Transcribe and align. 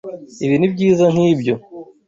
Ibi 0.45 0.55
nibyiza 0.57 1.05
nkibyo. 1.13 1.55